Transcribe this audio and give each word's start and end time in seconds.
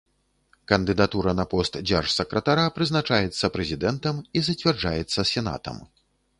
Кандыдатура 0.71 1.33
на 1.39 1.45
пост 1.51 1.77
дзяржсакратара 1.89 2.65
прызначаецца 2.79 3.53
прэзідэнтам 3.59 4.15
і 4.39 4.47
зацвярджаецца 4.51 5.31
сенатам. 5.37 5.77